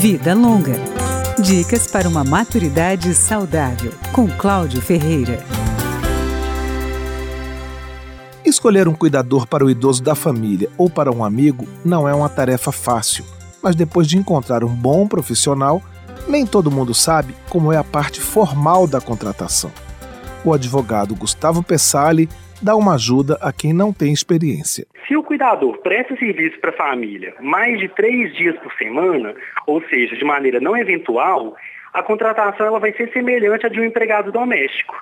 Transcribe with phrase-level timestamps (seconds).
[0.00, 0.76] Vida Longa.
[1.38, 5.44] Dicas para uma maturidade saudável, com Cláudio Ferreira.
[8.42, 12.30] Escolher um cuidador para o idoso da família ou para um amigo não é uma
[12.30, 13.26] tarefa fácil,
[13.62, 15.82] mas depois de encontrar um bom profissional,
[16.26, 19.70] nem todo mundo sabe como é a parte formal da contratação.
[20.42, 22.26] O advogado Gustavo Pessali
[22.62, 24.86] dá uma ajuda a quem não tem experiência.
[25.06, 29.34] Se o cuidador presta serviço para a família mais de três dias por semana,
[29.66, 31.56] ou seja, de maneira não eventual,
[31.92, 34.94] a contratação ela vai ser semelhante à de um empregado doméstico.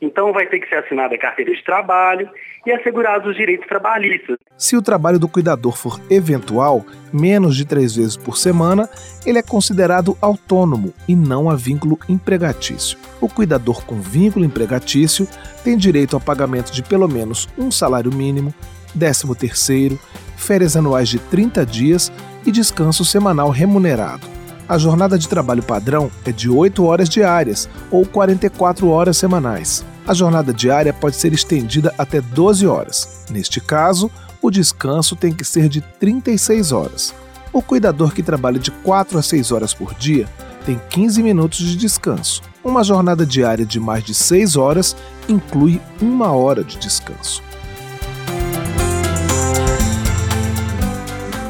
[0.00, 2.28] Então vai ter que ser assinada a carteira de trabalho
[2.66, 4.36] e assegurados os direitos trabalhistas.
[4.58, 8.88] Se o trabalho do cuidador for eventual, menos de três vezes por semana,
[9.24, 12.98] ele é considerado autônomo e não a vínculo empregatício.
[13.20, 15.26] O cuidador com vínculo empregatício
[15.64, 18.54] tem direito ao pagamento de pelo menos um salário mínimo,
[18.98, 19.98] 13 terceiro,
[20.36, 22.12] férias anuais de 30 dias
[22.44, 24.35] e descanso semanal remunerado.
[24.68, 29.84] A jornada de trabalho padrão é de 8 horas diárias ou 44 horas semanais.
[30.04, 33.24] A jornada diária pode ser estendida até 12 horas.
[33.30, 34.10] Neste caso,
[34.42, 37.14] o descanso tem que ser de 36 horas.
[37.52, 40.28] O cuidador que trabalha de 4 a 6 horas por dia
[40.64, 42.42] tem 15 minutos de descanso.
[42.64, 44.96] Uma jornada diária de mais de 6 horas
[45.28, 47.40] inclui uma hora de descanso.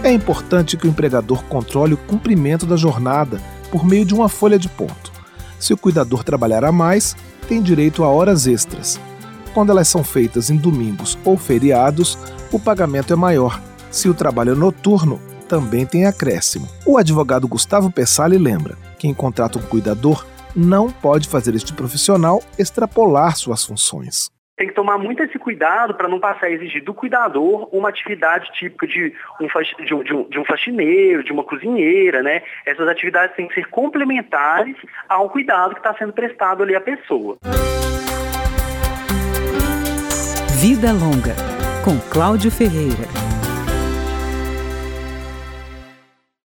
[0.06, 4.56] É importante que o empregador controle o cumprimento da jornada por meio de uma folha
[4.56, 5.10] de ponto.
[5.58, 7.16] Se o cuidador trabalhar a mais,
[7.48, 9.00] tem direito a horas extras.
[9.52, 12.16] Quando elas são feitas em domingos ou feriados,
[12.52, 13.60] o pagamento é maior.
[13.90, 16.68] Se o trabalho é noturno, também tem acréscimo.
[16.86, 23.36] O advogado Gustavo Pessali lembra: quem contrata um cuidador não pode fazer este profissional extrapolar
[23.36, 27.68] suas funções tem que tomar muito esse cuidado para não passar a exigir do cuidador
[27.72, 29.46] uma atividade típica de um,
[29.84, 32.42] de, um, de, um, de um faxineiro, de uma cozinheira, né?
[32.64, 34.76] Essas atividades têm que ser complementares
[35.08, 37.36] ao cuidado que está sendo prestado ali à pessoa.
[40.58, 41.34] Vida Longa,
[41.84, 43.25] com Cláudio Ferreira.